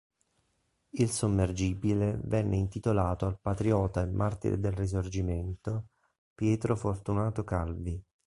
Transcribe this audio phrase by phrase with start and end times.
[0.93, 5.89] Il sommergibile venne intitolato al patriota e martire del Risorgimento
[6.33, 8.03] Pietro Fortunato Calvi.